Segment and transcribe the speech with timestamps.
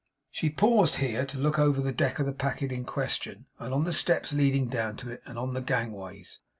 [0.31, 3.83] She paused here to look over the deck of the packet in question, and on
[3.83, 6.39] the steps leading down to it, and on the gangways.